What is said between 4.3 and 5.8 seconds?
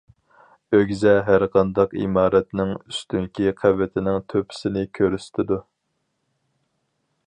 تۆپىسىنى كۆرسىتىدۇ.